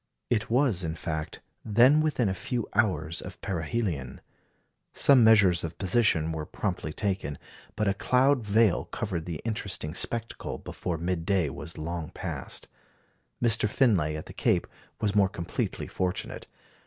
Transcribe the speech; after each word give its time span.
It 0.31 0.49
was, 0.49 0.83
in 0.83 0.95
fact, 0.95 1.41
then 1.63 2.01
within 2.01 2.27
a 2.27 2.33
few 2.33 2.67
hours 2.73 3.21
of 3.21 3.39
perihelion. 3.41 4.19
Some 4.93 5.23
measures 5.23 5.63
of 5.63 5.77
position 5.77 6.31
were 6.31 6.47
promptly 6.47 6.91
taken; 6.91 7.37
but 7.75 7.87
a 7.87 7.93
cloud 7.93 8.43
veil 8.43 8.85
covered 8.85 9.25
the 9.25 9.39
interesting 9.45 9.93
spectacle 9.93 10.57
before 10.57 10.97
mid 10.97 11.23
day 11.23 11.51
was 11.51 11.77
long 11.77 12.09
past. 12.09 12.67
Mr. 13.43 13.69
Finlay 13.69 14.15
at 14.17 14.25
the 14.25 14.33
Cape 14.33 14.65
was 14.99 15.13
more 15.13 15.29
completely 15.29 15.85
fortunate. 15.85 16.47